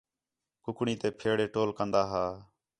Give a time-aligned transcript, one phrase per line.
[0.63, 2.25] کُکڑیں تے پھیڑے ٹول کندا ہا